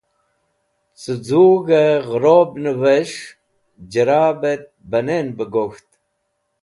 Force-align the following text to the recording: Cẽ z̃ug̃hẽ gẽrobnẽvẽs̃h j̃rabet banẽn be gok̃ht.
Cẽ 1.01 1.17
z̃ug̃hẽ 1.25 2.01
gẽrobnẽvẽs̃h 2.07 3.21
j̃rabet 3.91 4.63
banẽn 4.89 5.27
be 5.37 5.45
gok̃ht. 5.53 5.87